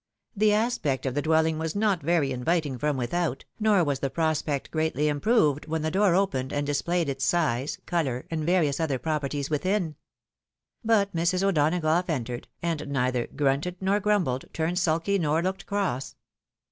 The 0.35 0.51
aspect 0.51 1.05
of 1.05 1.13
the 1.13 1.21
dwelling 1.21 1.59
was 1.59 1.75
not 1.75 2.01
very 2.01 2.31
inviting 2.31 2.79
from 2.79 2.97
without, 2.97 3.45
nor 3.59 3.83
was 3.83 3.99
the 3.99 4.09
prospect 4.09 4.71
greatly 4.71 5.07
improved 5.07 5.67
when 5.67 5.83
the 5.83 5.91
door 5.91 6.15
opened 6.15 6.51
and 6.51 6.65
displayed 6.65 7.07
its 7.07 7.23
size, 7.23 7.77
colour, 7.85 8.25
and 8.31 8.43
various 8.43 8.79
other 8.79 8.97
properties 8.97 9.51
within. 9.51 9.95
But 10.83 11.15
Mrs. 11.15 11.43
O'Donagough 11.43 12.09
entered, 12.09 12.47
and 12.63 12.87
neither" 12.87 13.27
grunted 13.37 13.75
nor 13.79 13.99
grumbled, 13.99 14.45
turned 14.53 14.79
sulky 14.79 15.19
nor 15.19 15.43
looked 15.43 15.67
cross." 15.67 16.15